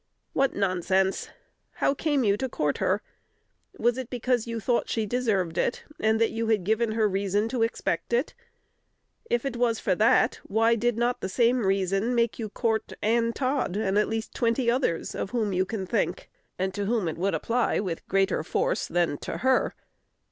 What 0.33 0.55
nonsense! 0.55 1.29
How 1.73 1.93
came 1.93 2.23
you 2.23 2.35
to 2.37 2.49
court 2.49 2.79
her? 2.79 3.03
Was 3.77 3.99
it 3.99 4.09
because 4.09 4.47
you 4.47 4.59
thought 4.59 4.89
she 4.89 5.05
deserved 5.05 5.59
it, 5.59 5.83
and 5.99 6.19
that 6.19 6.31
you 6.31 6.47
had 6.47 6.63
given 6.63 6.93
her 6.93 7.07
reason 7.07 7.47
to 7.49 7.61
expect 7.61 8.11
it? 8.11 8.33
If 9.29 9.45
it 9.45 9.55
was 9.57 9.77
for 9.79 9.93
that, 9.93 10.39
why 10.41 10.73
did 10.73 10.97
not 10.97 11.21
the 11.21 11.29
same 11.29 11.63
reason 11.67 12.15
make 12.15 12.39
you 12.39 12.49
court 12.49 12.91
Ann 13.03 13.31
Todd, 13.31 13.77
and 13.77 13.95
at 13.99 14.09
least 14.09 14.33
twenty 14.33 14.71
others 14.71 15.13
of 15.13 15.29
whom 15.29 15.53
you 15.53 15.65
can 15.67 15.85
think, 15.85 16.31
and 16.57 16.73
to 16.73 16.85
whom 16.85 17.07
it 17.07 17.19
would 17.19 17.35
apply 17.35 17.79
with 17.79 18.07
greater 18.07 18.41
force 18.43 18.87
than 18.87 19.19
to 19.19 19.33
_her? 19.33 19.73